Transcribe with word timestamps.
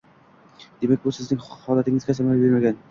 Demak, 0.85 1.03
bu 1.05 1.13
sizning 1.19 1.47
holatingizda 1.51 2.19
samara 2.21 2.45
bermagan? 2.47 2.79